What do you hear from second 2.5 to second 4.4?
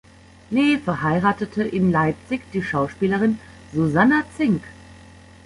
die Schauspielerin Susanna